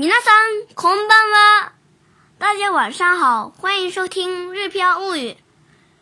[0.00, 0.30] 皆さ
[0.70, 1.28] んこんばん
[1.66, 1.72] は，
[2.38, 5.30] 大家晚上好，欢迎收听《日飘物语》。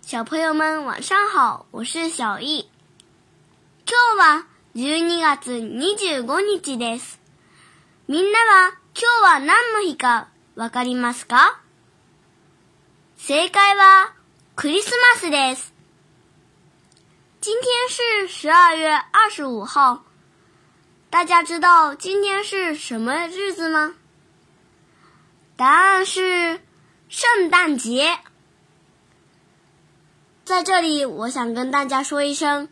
[0.00, 2.70] 小朋友们晚上好，我是小易。
[3.84, 7.20] 今日は12月25日です。
[8.08, 11.60] みんなは今日は何の日かわかりますか？
[13.18, 14.14] 正解は
[14.56, 15.74] クリスマスです。
[17.42, 20.11] 今天是十二月二十五号。
[21.12, 23.94] 大家知道今天是什么日子吗？
[25.56, 26.58] 答案是
[27.10, 28.18] 圣诞节。
[30.42, 32.70] 在这里，我想跟大家说一声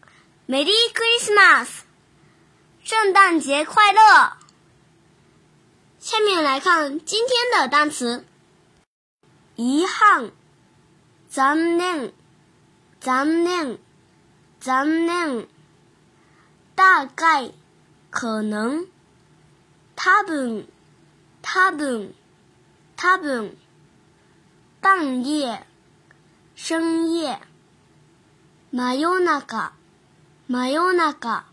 [0.48, 1.68] “Merry Christmas”，
[2.82, 4.32] 圣诞节快乐。
[5.98, 8.24] 下面来看今天的单词：
[9.54, 10.30] 遗憾、
[11.28, 12.14] 残念、
[13.02, 13.78] 残念、
[14.62, 15.46] 残念、
[16.74, 17.52] 大概。
[18.10, 18.86] 可能、
[19.94, 20.66] 多分、
[21.40, 22.12] 多分、
[22.96, 23.56] 多分、
[24.82, 25.64] 半夜、
[26.56, 27.40] 深夜、
[28.72, 29.72] 真夜中、
[30.48, 31.44] 真夜中、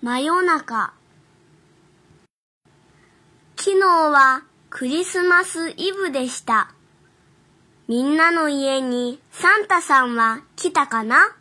[0.00, 0.94] 真夜中。
[3.56, 6.72] 昨日はクリスマスイブでした。
[7.88, 11.36] みんなの家にサンタさんは来たかな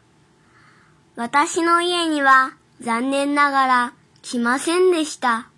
[1.16, 3.94] 私の家には残念ながら
[4.32, 5.50] 来ませんでした。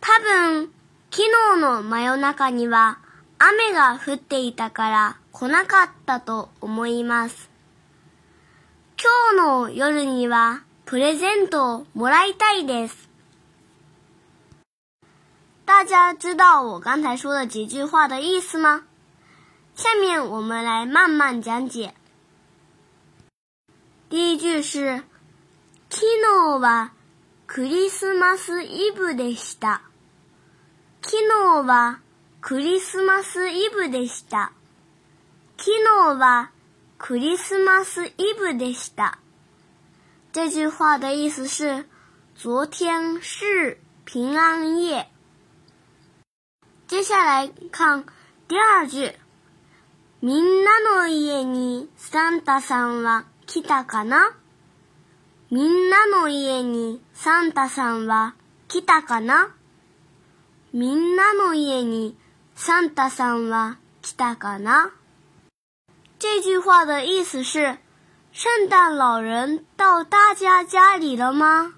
[0.00, 0.72] 多分、
[1.10, 1.24] 昨
[1.56, 2.98] 日の真夜中には
[3.38, 7.50] 雨が降っていたから来なかったと思います。
[8.98, 13.10] 今日の夜にはプレゼントをもらいたいです。
[15.66, 18.84] 大家知道我刚才说的几句话的意思吗？
[19.76, 21.92] 下面我们来慢慢讲解。
[24.08, 25.02] 第一句是
[25.90, 26.92] 昨日は
[27.50, 29.80] クリスマスイブでした。
[31.00, 31.98] 昨日は
[32.42, 34.52] クリスマスイブでした。
[35.56, 36.50] 昨日は
[36.98, 39.18] クリスマスイブでした。
[40.30, 41.86] 这句话的意思是，
[42.36, 45.06] 昨天是平安夜。
[46.86, 48.04] 接下来看
[48.46, 49.14] 第二句。
[50.20, 54.36] みんなの家にサンタさんは来たかな？
[55.50, 58.34] みんなの家にサンタさんは
[58.68, 59.54] 来たかな？
[60.74, 62.14] みんなの家に
[62.54, 64.90] サンタさんは来たかな？
[66.18, 67.78] 这句话的意思是，
[68.30, 71.72] 圣诞老人到大家家里了吗？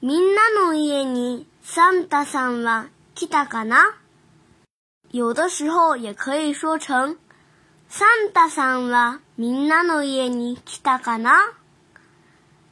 [0.00, 3.96] みんなの家にサンタさんは来たかな？
[5.10, 7.18] 有的时候也可以说成
[7.90, 11.54] サンタさんはみんなの家に来たかな？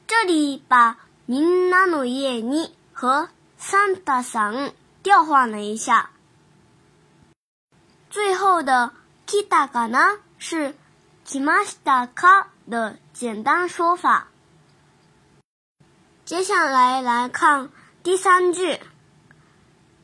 [0.07, 4.73] 这里把“みんなの家に”和“サンタさん”
[5.03, 6.11] 调换了一下，
[8.11, 8.93] 最后的
[9.27, 10.75] “来たかな”是
[11.25, 14.27] “来ましたか”的简单说法。
[16.27, 17.71] 接下来来看
[18.03, 18.79] 第三句：“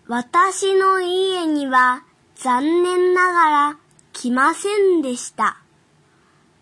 [0.08, 2.02] 私の家には
[2.34, 3.81] 残念ながら
[4.12, 5.58] 来ませんでした。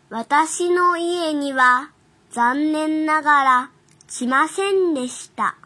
[0.09, 1.91] 私の家には
[2.31, 3.71] 残念ながら
[4.09, 5.57] 来ませんでした。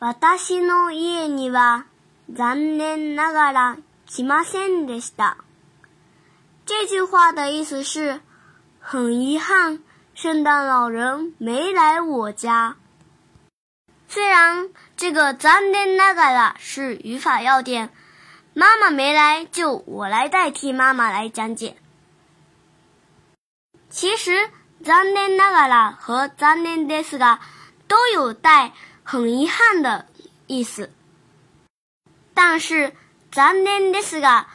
[0.00, 1.86] 私の家には
[2.32, 5.36] 残念ながら来ませんでした。
[6.66, 8.20] 这句话的意思是，
[8.80, 9.80] 很遗憾，
[10.14, 12.76] 圣诞老人没来我家。
[14.08, 17.90] 虽然这个残念ながら是语法要点，
[18.59, 21.77] 妈妈没来，就我来代替妈妈来讲解。
[23.89, 24.49] 其实。
[24.83, 27.39] 残念ながら和残念ですが
[27.87, 28.73] 都有带
[29.03, 30.05] 很遗憾的
[30.45, 30.91] 意思，
[32.35, 32.93] 但是
[33.31, 34.45] 残念ですが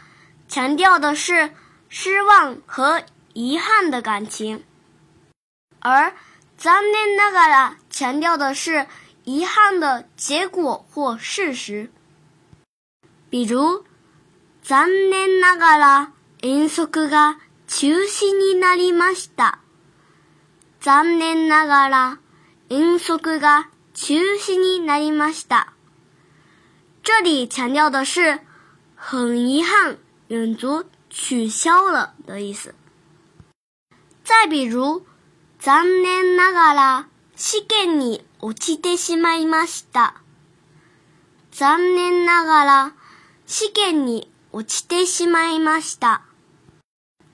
[0.46, 1.52] 强调的是
[1.88, 3.02] 失望和
[3.32, 4.62] 遗憾的感情，
[5.80, 6.12] 而
[6.56, 8.86] 残念ながら强调的是
[9.24, 11.90] 遗憾的结果或事实。
[13.28, 13.84] 比如，
[14.67, 19.59] 残念ながら遠足が中止になりました。
[20.81, 22.19] 残念ながら
[22.71, 25.73] 遠足が中止になりました。
[27.03, 28.39] 这里强调的是
[28.95, 29.97] 很遗憾，
[30.29, 32.73] 远足取消了的意思。
[34.23, 35.03] 再比如，
[35.59, 40.15] 残念ながら試験に落ちてしまいました。
[41.51, 42.93] 残念ながら
[43.45, 46.21] 試験に落ちてしまいました。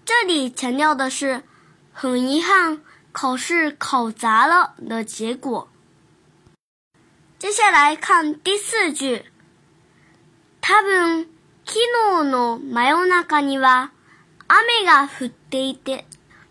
[0.03, 1.43] 这里强调的是
[1.93, 2.81] 很遗憾。
[3.11, 5.67] 考试考砸了的结果。
[7.37, 9.25] 接下来看第四句。
[10.61, 11.27] 多分、
[11.63, 11.79] 昨
[12.23, 13.91] 日の真夜中には
[14.47, 16.05] 雨が降っていて、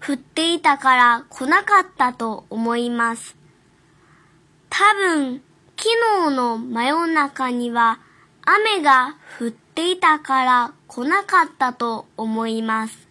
[0.07, 3.37] 降っていたから来なかったと思います。
[4.69, 5.43] 多分、
[5.77, 5.89] 昨
[6.29, 7.99] 日の真夜中には
[8.43, 13.09] 雨が降っていたから来なかったと思います。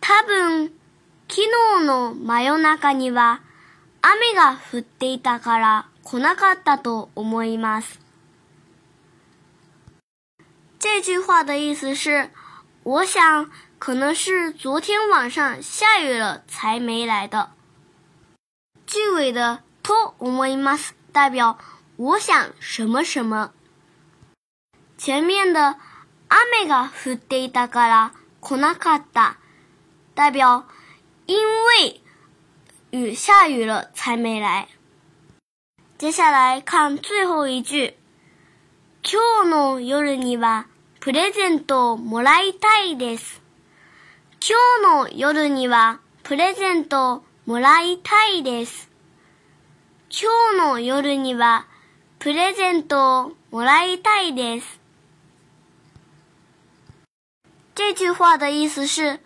[0.00, 0.72] 多分、
[1.28, 1.42] 昨
[1.80, 3.40] 日の真夜中には
[4.00, 8.00] 雨が降っていたから来なかったと思います。
[10.78, 12.30] 这句话的意思是，
[12.82, 13.48] 我想
[13.78, 17.50] 可能是昨天晚上下雨了才没来的。
[18.86, 21.56] 句尾的と思います代表
[21.96, 23.52] 我想什么什么。
[25.04, 25.78] 前面的
[26.28, 29.36] 雨が降っていたから来なかった
[30.14, 30.64] 代表
[31.26, 31.36] 因
[31.80, 32.00] 为
[32.92, 34.68] 雨下雨了才没来。
[35.98, 37.94] 接下来看最后一句。
[39.02, 40.68] 今日の夜には
[41.00, 43.42] プレゼントをもらいたいです。
[44.40, 44.56] 今
[45.08, 48.88] 日の夜にはプレゼントをもらいたいです。
[50.10, 51.66] 今日の夜には
[52.20, 54.81] プレゼントをもらいたいです。
[57.75, 59.19] 这句话的意思是，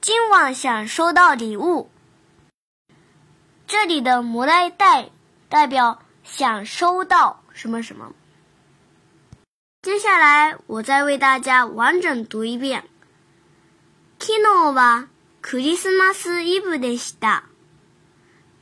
[0.00, 1.90] 今晚想收到礼物。
[3.66, 5.10] 这里的“もらいたい”
[5.48, 8.12] 代表想收到什么什么。
[9.82, 12.84] 接下来我再为大家完整读一遍。
[14.18, 15.08] 昨日は
[15.40, 17.44] クリスマスイブでした。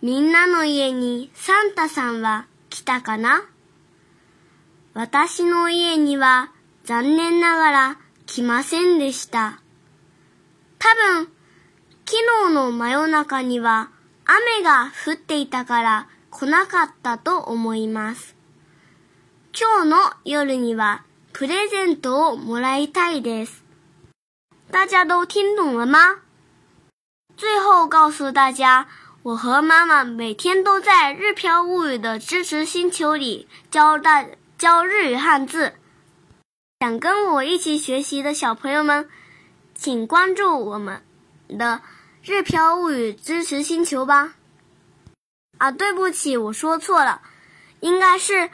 [0.02, 3.42] みんなの家にサンタさんは来たかな
[4.92, 6.52] 私の家には
[6.84, 7.98] 残念ながら
[8.31, 9.59] 来ませんでした。
[10.77, 10.87] 多
[11.17, 11.31] 分、
[12.05, 12.17] 昨
[12.47, 13.89] 日の真夜中には
[14.23, 18.35] 雨が降っていたから来なかったと思います。
[19.59, 21.03] 今日の夜には
[21.33, 23.63] プレゼントをもらいたいです。
[24.69, 26.19] 大家都听懂了吗？
[27.35, 28.87] 最后告诉大家。
[29.23, 34.23] 我和妈妈每天都在《日飘物语》的支持星球里教大
[34.59, 35.73] 教日语汉字。
[36.80, 39.08] 想跟我一起学习的小朋友们，
[39.74, 41.02] 请关注我们
[41.48, 41.80] 的《
[42.32, 44.34] 日飘物语》支持星球吧。
[45.58, 47.22] 啊，对不起，我说错了，
[47.80, 48.50] 应该是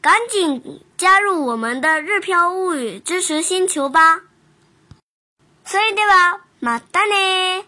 [0.00, 4.22] 赶紧加入我们的《日飘物语》支持星球吧。
[5.64, 7.64] それではまたね。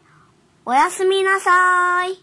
[0.67, 2.19] おやすみなさい。